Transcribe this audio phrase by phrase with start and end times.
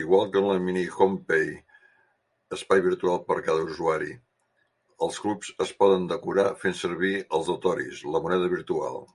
[0.00, 1.48] Igual que en la "minihomepy"
[2.58, 4.12] (espai virtual per a cada usuari),
[5.08, 9.06] els clubs es poden decorar fent servir els "dotoris" (la moneda virtual).